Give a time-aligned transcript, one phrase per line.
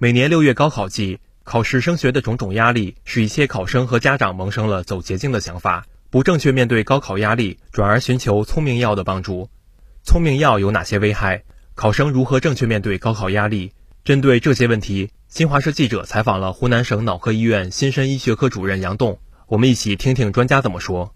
[0.00, 9.50] 每年六月高考季，考试升学的种种压力，使一些考生和家长萌生了走捷径的想法，不正确面对高考压力，转而寻求聪明药的帮助。
[10.04, 11.42] 聪明药有哪些危害？
[11.74, 13.72] 考生如何正确面对高考压力？
[14.04, 19.18] 针对这些问题，新华社记者采访了湖南省脑科医院新生医学科主任杨栋，
[19.48, 21.12] 我们一起听听专家怎么说。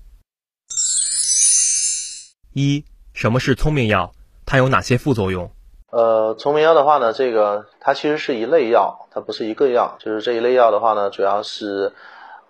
[2.53, 4.13] 一，什么是聪明药？
[4.45, 5.53] 它有哪些副作用？
[5.93, 9.97] 呃，聪明药的话呢，这个它其实是一类药，它不是一个药。
[9.99, 11.93] 就是这一类药的话呢，主要是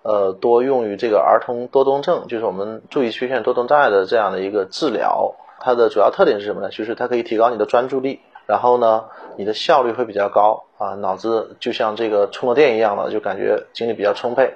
[0.03, 5.35] 呃多用于这个儿童多动症，就是我们注意缺陷多动障碍的这样的一个治疗。
[5.59, 6.69] 它的主要特点是什么呢？
[6.69, 9.07] 就是它可以提高你的专注力，然后呢，
[9.37, 14.55] 你的效率会比较高啊，脑子就像这个充了电一样的，就感觉精力比较充沛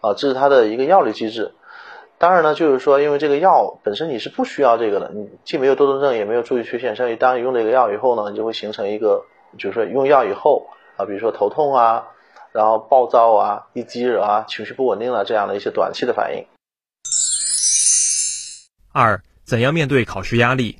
[0.00, 1.52] 啊，这是它的一个药理机制。
[2.18, 9.22] 当然呢，就是说，因为这个药本身你是不需要这个的，你既没有多动症，也没有注意缺陷，所以当你用这个药以后呢，你就会形成一个，
[9.58, 10.66] 就是说用药以后
[10.96, 12.06] 啊，比如说头痛啊，
[12.52, 16.46] 然后暴躁啊、易激惹啊、情绪不稳定啊这样的一些短期的反应。
[18.94, 20.78] 二，怎样面对考试压力？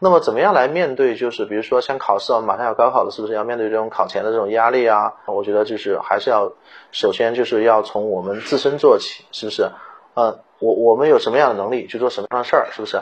[0.00, 1.16] 那么怎么样来面对？
[1.16, 5.14] 就是比如说像考试，我们马上要高考了，是不是要面对这种考前的这种压力啊？
[5.24, 6.52] 我觉得就是还是要，
[6.92, 9.70] 首先就是要从我们自身做起，是不是？
[10.12, 10.38] 嗯。
[10.58, 12.98] 我我们有什么样的能力去做什么样的事儿，是不是？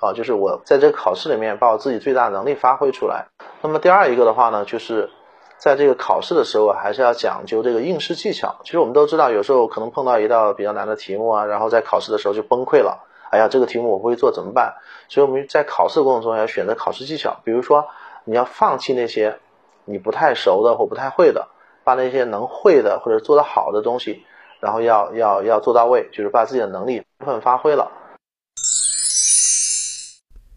[0.00, 3.26] 啊，就是我在这个考试里面把我自己最大能力发挥出来。
[3.62, 5.08] 那么第二一个的话呢，就是
[5.56, 8.56] 在这个考试的时候，还是要讲究这个应试技巧。
[8.64, 13.04] 其实我们都知道，有时候可能碰到一道比较难的题目啊，然后在考试的时候就崩溃了。
[13.30, 14.74] 哎呀，这个题目我不会做怎么办？
[15.08, 17.86] 所以我们在考试的过程中要选择考试技巧，比如说
[18.24, 19.38] 你要放弃那些
[19.86, 21.48] 你不太熟的或不太会的，
[21.82, 24.24] 把那些能会的或者做得好的东西。
[24.64, 27.86] 然后要要要做到位，就是把自己的能力充分发挥了。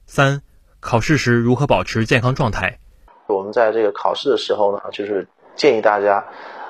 [0.05, 0.41] 三，
[0.79, 2.79] 考试时如何保持健康状态？
[3.27, 6.23] 我们在这个考试的时候呢，就是建议大家，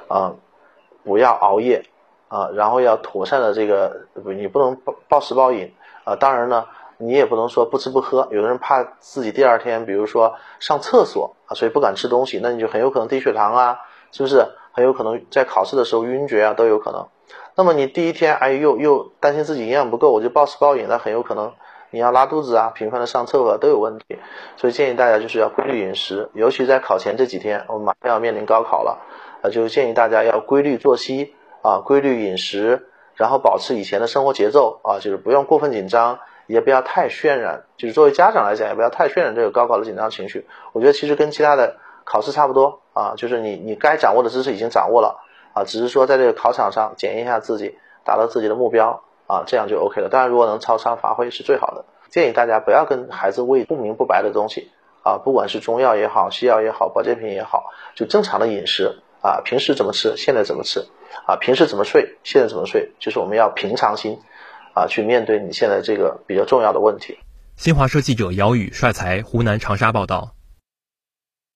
[0.07, 0.33] 啊，
[1.03, 1.85] 不要熬夜
[2.27, 3.95] 啊，然后要妥善的这个，
[4.35, 5.71] 你不能暴暴食暴饮
[6.05, 6.15] 啊。
[6.15, 6.65] 当然呢，
[6.97, 8.27] 你也不能说不吃不喝。
[8.31, 13.79] 有的人怕自己第二天，比如说上厕所啊，所以不敢吃东西，那你就很有可能低血糖啊，
[14.17, 14.47] 是不是？
[14.71, 17.07] 很有可能在考试的时候晕厥啊，都有可能。
[17.55, 21.51] 那么你第一天，哎，又又担心自己营养不够，我就暴吃暴饮，那很有可能
[21.89, 24.19] 你要拉肚子啊，频繁的上厕所都有问题。
[24.55, 28.99] 所以建议大家就是要规律饮食，尤其在考前这几天，我们马上要面临高考了，
[29.41, 40.45] 啊，就建议大家要规律作息啊，规律饮食，然后保持以前的生活节奏啊，就是不用过分紧张，也不要太渲染，就是作为家长来讲，也不要太渲染这个高考的紧张情绪。
[40.73, 45.23] 我觉得其实跟其他的考试差不多啊，就是你你该掌握的知识已经掌握了。
[45.53, 50.09] 啊，只是说在这个考场上检验一下自己，达到自己的目标啊，这样就 OK 了。
[50.09, 51.85] 当然，如果能超常发挥是最好的。
[52.09, 54.71] 建议大家不要跟孩子喂不明不白的东西
[55.03, 60.85] 啊，不管是中药也好，西药也好，保健品也好，就正常的饮食啊，平时怎么吃，现在怎么吃
[61.25, 64.19] 啊，平时怎么睡，现在怎么睡，就是我们要平常心
[64.75, 67.17] 啊，去面对你现在这个比较重要的问题。
[67.55, 70.36] 新华社记者姚宇帅才湖南长沙报道。